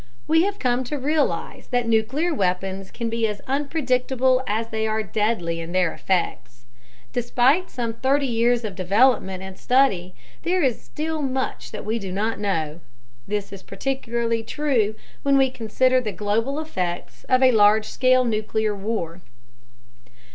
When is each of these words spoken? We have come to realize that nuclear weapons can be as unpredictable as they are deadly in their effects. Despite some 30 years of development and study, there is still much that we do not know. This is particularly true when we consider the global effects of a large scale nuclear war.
We 0.27 0.41
have 0.45 0.57
come 0.57 0.83
to 0.85 0.97
realize 0.97 1.67
that 1.67 1.87
nuclear 1.87 2.33
weapons 2.33 2.89
can 2.89 3.07
be 3.07 3.27
as 3.27 3.39
unpredictable 3.41 4.41
as 4.47 4.69
they 4.69 4.87
are 4.87 5.03
deadly 5.03 5.59
in 5.59 5.73
their 5.73 5.93
effects. 5.93 6.65
Despite 7.13 7.69
some 7.69 7.93
30 7.93 8.25
years 8.25 8.63
of 8.65 8.75
development 8.75 9.43
and 9.43 9.59
study, 9.59 10.15
there 10.41 10.63
is 10.63 10.81
still 10.81 11.21
much 11.21 11.69
that 11.69 11.85
we 11.85 11.99
do 11.99 12.11
not 12.11 12.39
know. 12.39 12.79
This 13.27 13.53
is 13.53 13.61
particularly 13.61 14.41
true 14.41 14.95
when 15.21 15.37
we 15.37 15.51
consider 15.51 16.01
the 16.01 16.11
global 16.11 16.59
effects 16.59 17.23
of 17.25 17.43
a 17.43 17.51
large 17.51 17.85
scale 17.85 18.25
nuclear 18.25 18.75
war. 18.75 19.21